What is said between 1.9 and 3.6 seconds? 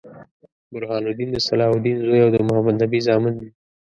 زوي او د محمدنبي زامن دي.